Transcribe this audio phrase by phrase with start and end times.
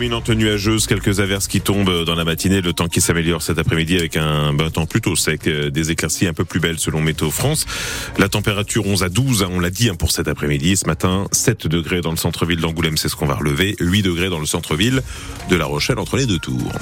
[0.00, 3.96] Dominante nuageuse, quelques averses qui tombent dans la matinée, le temps qui s'améliore cet après-midi
[3.98, 7.32] avec un bon temps plutôt sec, euh, des éclaircies un peu plus belles selon Météo
[7.32, 7.66] France.
[8.16, 10.76] La température 11 à 12, hein, on l'a dit hein, pour cet après-midi.
[10.76, 14.28] Ce matin, 7 degrés dans le centre-ville d'Angoulême, c'est ce qu'on va relever, 8 degrés
[14.28, 15.02] dans le centre-ville
[15.50, 16.72] de La Rochelle entre les deux tours.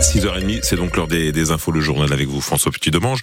[0.00, 3.20] 6h30, c'est donc l'heure des, des, infos, le journal avec vous, François Petit-Demange.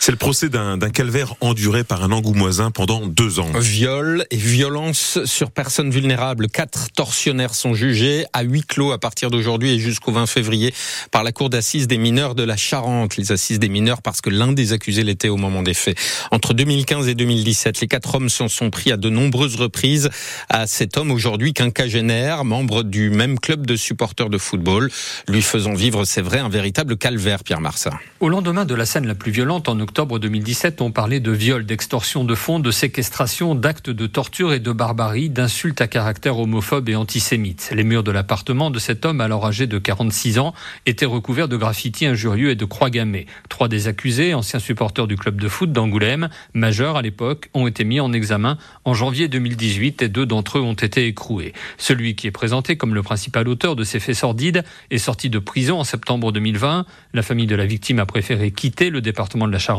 [0.00, 3.50] C'est le procès d'un calvaire enduré par un angoumoisin pendant deux ans.
[3.58, 6.48] Viol et violence sur personnes vulnérables.
[6.48, 10.74] Quatre tortionnaires sont jugés à huis clos à partir d'aujourd'hui et jusqu'au 20 février
[11.10, 13.16] par la Cour d'assises des mineurs de la Charente.
[13.16, 15.96] Les assises des mineurs parce que l'un des accusés l'était au moment des faits.
[16.30, 20.10] Entre 2015 et 2017, les quatre hommes s'en sont pris à de nombreuses reprises
[20.48, 24.90] à cet homme aujourd'hui quinquagénaire, membre du même club de supporters de football,
[25.28, 27.92] lui faisant vivre, c'est vrai, un véritable calvaire, Pierre Marsat.
[28.20, 31.66] Au lendemain de la scène la plus violente en octobre 2017, on parlait de viol,
[31.66, 36.88] d'extorsion de fonds, de séquestration, d'actes de torture et de barbarie, d'insultes à caractère homophobe
[36.88, 37.70] et antisémite.
[37.70, 40.54] Les murs de l'appartement de cet homme, alors âgé de 46 ans,
[40.86, 43.26] étaient recouverts de graffitis injurieux et de croix gammées.
[43.50, 47.84] Trois des accusés, anciens supporters du club de foot d'Angoulême, majeurs à l'époque, ont été
[47.84, 51.52] mis en examen en janvier 2018 et deux d'entre eux ont été écroués.
[51.76, 55.38] Celui qui est présenté comme le principal auteur de ces faits sordides est sorti de
[55.38, 56.86] prison en septembre 2020.
[57.12, 59.73] La famille de la victime a préféré quitter le département de la Charente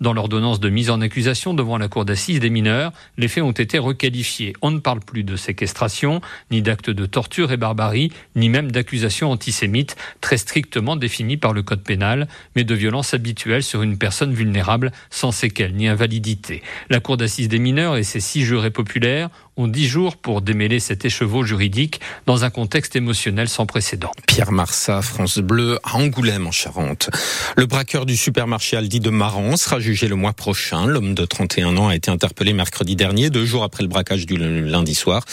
[0.00, 3.52] dans l'ordonnance de mise en accusation devant la cour d'assises des mineurs, les faits ont
[3.52, 4.54] été requalifiés.
[4.62, 9.30] On ne parle plus de séquestration, ni d'actes de torture et barbarie, ni même d'accusations
[9.30, 14.32] antisémites très strictement définies par le code pénal, mais de violences habituelles sur une personne
[14.32, 16.62] vulnérable sans séquelles ni invalidité.
[16.90, 20.80] La cour d'assises des mineurs et ses six jurés populaires ont dix jours pour démêler
[20.80, 24.10] cet écheveau juridique dans un contexte émotionnel sans précédent.
[24.26, 27.10] Pierre Marsat, France Bleu, à Angoulême en Charente.
[27.56, 30.86] Le braqueur du supermarché Aldi de Maran sera jugé le mois prochain.
[30.86, 34.36] L'homme de 31 ans a été interpellé mercredi dernier, deux jours après le braquage du
[34.36, 35.24] lundi soir.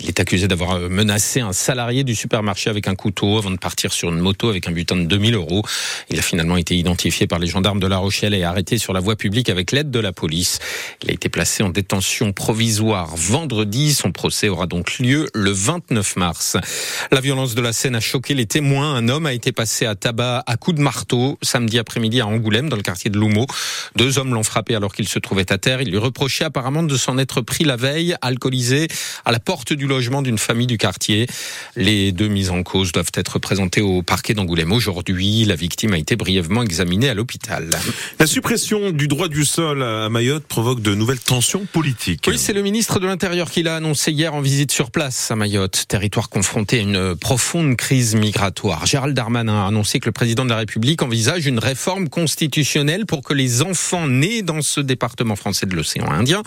[0.00, 3.58] Il est accusé d'avoir euh, menacé un salarié du supermarché avec un couteau avant de
[3.58, 5.62] partir sur une moto avec un butin de 2000 euros.
[6.10, 9.00] Il a finalement été identifié par les gendarmes de La Rochelle et arrêté sur la
[9.00, 10.58] voie publique avec l'aide de la police.
[11.02, 16.16] Il a été placé en détention provisoire vendredi son procès aura donc lieu le 29
[16.16, 16.56] mars.
[17.10, 18.94] La violence de la scène a choqué les témoins.
[18.94, 22.68] Un homme a été passé à tabac à coups de marteau samedi après-midi à Angoulême,
[22.68, 23.46] dans le quartier de Loumeau.
[23.96, 25.80] Deux hommes l'ont frappé alors qu'il se trouvait à terre.
[25.80, 28.88] Il lui reprochait apparemment de s'en être pris la veille, alcoolisé,
[29.24, 31.26] à la porte du logement d'une famille du quartier.
[31.76, 35.44] Les deux mises en cause doivent être présentées au parquet d'Angoulême aujourd'hui.
[35.44, 37.70] La victime a été brièvement examinée à l'hôpital.
[38.18, 42.24] La suppression du droit du sol à Mayotte provoque de nouvelles tensions politiques.
[42.28, 45.32] Oui, c'est le ministre de l'Intérieur qui il a annoncé hier en visite sur place
[45.32, 48.86] à Mayotte, territoire confronté à une profonde crise migratoire.
[48.86, 53.22] Gérald Darmanin a annoncé que le président de la République envisage une réforme constitutionnelle pour
[53.22, 56.44] que les enfants nés dans ce département français de l'océan Indien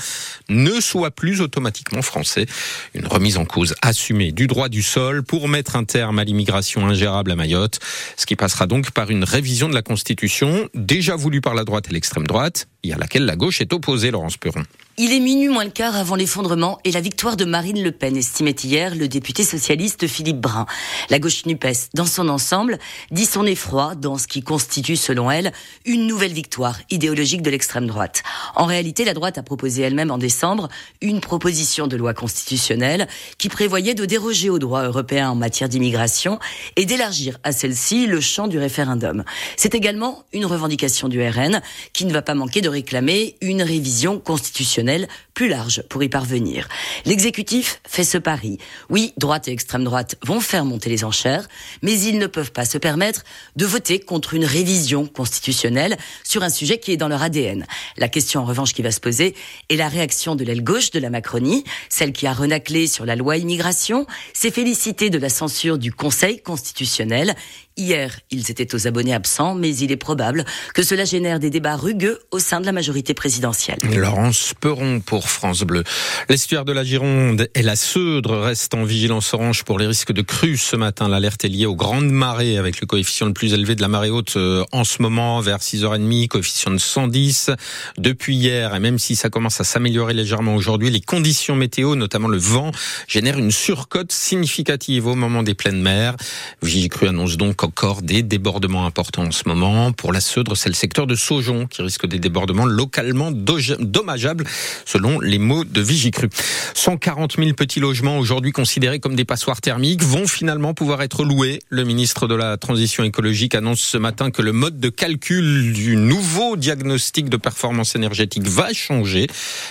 [0.47, 2.45] ne soient plus automatiquement français.
[2.93, 6.87] Une remise en cause assumée du droit du sol pour mettre un terme à l'immigration
[6.87, 7.79] ingérable à Mayotte,
[8.15, 11.87] ce qui passera donc par une révision de la Constitution déjà voulue par la droite
[11.89, 14.63] et l'extrême droite et à laquelle la gauche est opposée, Laurence Perron.
[14.97, 18.17] Il est minuit moins le quart avant l'effondrement et la victoire de Marine Le Pen,
[18.17, 20.65] estimait hier le député socialiste Philippe Brun.
[21.09, 22.77] La gauche NUPES, dans son ensemble,
[23.09, 25.53] dit son effroi dans ce qui constitue, selon elle,
[25.85, 28.21] une nouvelle victoire idéologique de l'extrême droite.
[28.55, 30.67] En réalité, la droite a proposé elle-même en décembre
[31.01, 36.37] une proposition de loi constitutionnelle qui prévoyait de déroger au droit européen en matière d'immigration
[36.75, 39.23] et d'élargir à celle-ci le champ du référendum.
[39.55, 41.61] C'est également une revendication du RN
[41.93, 45.07] qui ne va pas manquer de réclamer une révision constitutionnelle
[45.41, 46.67] plus large pour y parvenir.
[47.03, 48.59] L'exécutif fait ce pari.
[48.91, 51.47] Oui, droite et extrême droite vont faire monter les enchères,
[51.81, 53.23] mais ils ne peuvent pas se permettre
[53.55, 57.65] de voter contre une révision constitutionnelle sur un sujet qui est dans leur ADN.
[57.97, 59.33] La question en revanche qui va se poser
[59.69, 63.15] est la réaction de l'aile gauche de la Macronie, celle qui a renaclé sur la
[63.15, 67.33] loi immigration, s'est félicitée de la censure du Conseil constitutionnel.
[67.77, 71.77] Hier, ils étaient aux abonnés absents, mais il est probable que cela génère des débats
[71.77, 73.79] rugueux au sein de la majorité présidentielle.
[73.95, 75.83] Laurence Peron pour France Bleu.
[76.29, 80.21] L'estuaire de la Gironde et la Seudre restent en vigilance orange pour les risques de
[80.21, 81.07] crue ce matin.
[81.07, 84.09] L'alerte est liée aux grandes marées avec le coefficient le plus élevé de la marée
[84.09, 87.51] haute euh, en ce moment vers 6h30, coefficient de 110.
[87.97, 92.27] Depuis hier, et même si ça commence à s'améliorer légèrement aujourd'hui, les conditions météo, notamment
[92.27, 92.71] le vent,
[93.07, 96.15] génèrent une surcote significative au moment des pleines mers.
[96.61, 99.91] Vigicru annonce donc encore des débordements importants en ce moment.
[99.91, 104.45] Pour la Seudre, c'est le secteur de Saujon qui risque des débordements localement dommageables
[104.85, 106.29] selon les mots de Vigicru.
[106.73, 111.59] 140 000 petits logements aujourd'hui considérés comme des passoires thermiques vont finalement pouvoir être loués.
[111.69, 115.95] Le ministre de la Transition écologique annonce ce matin que le mode de calcul du
[115.95, 119.27] nouveau diagnostic de performance énergétique va changer.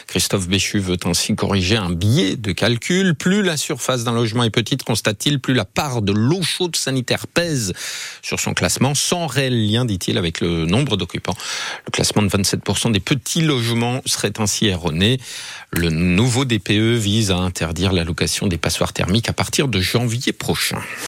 [0.06, 3.14] Christophe Béchu veut ainsi corriger un biais de calcul.
[3.14, 7.26] Plus la surface d'un logement est petite, constate-t-il, plus la part de l'eau chaude sanitaire
[7.26, 7.72] pèse
[8.22, 11.36] sur son classement, sans réel lien, dit-il, avec le nombre d'occupants.
[11.86, 15.18] Le classement de 27% des petits logements serait ainsi erroné.
[15.72, 20.32] Le nouveau DPE vise à interdire la location des passoires thermiques à partir de janvier
[20.32, 20.78] prochain.